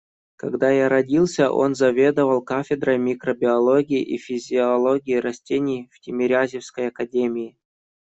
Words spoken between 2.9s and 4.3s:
микробиологии и